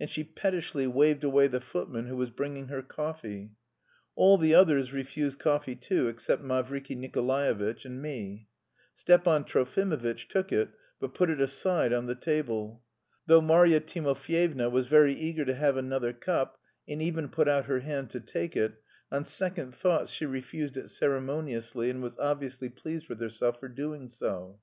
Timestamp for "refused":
4.94-5.38, 20.24-20.78